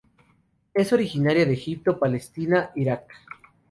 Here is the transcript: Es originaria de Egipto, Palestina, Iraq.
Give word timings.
Es 0.73 0.93
originaria 0.93 1.45
de 1.45 1.53
Egipto, 1.53 1.99
Palestina, 1.99 2.71
Iraq. 2.75 3.03